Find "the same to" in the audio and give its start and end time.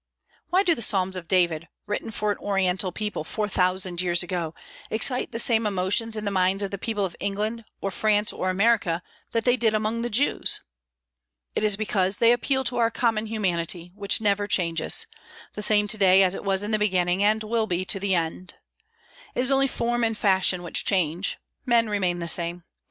15.53-15.99